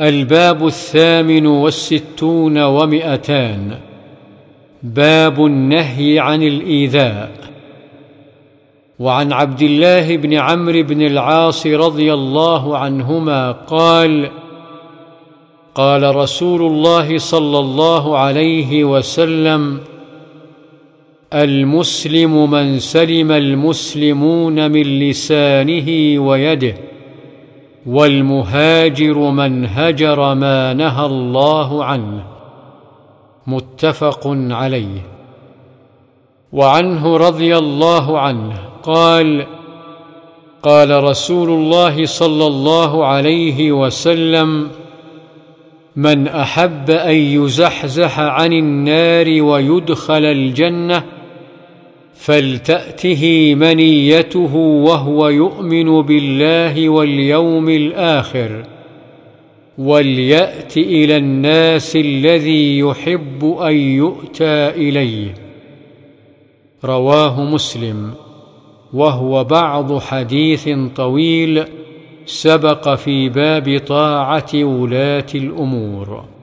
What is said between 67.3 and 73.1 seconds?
مسلم. وهو بعض حديث طويل سبق